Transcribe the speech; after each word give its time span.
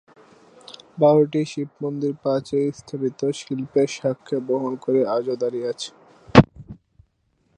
বারোটি 1.01 1.41
শিবমন্দির 1.51 2.13
প্রাচীন 2.23 2.63
স্থাপত্য 2.79 3.21
শিল্পের 3.39 3.89
সাক্ষ্য 3.97 4.35
বহন 4.47 4.73
করে 4.83 5.01
আজো 5.15 5.33
দাঁড়িয়ে 5.41 5.67
আছে। 5.73 5.89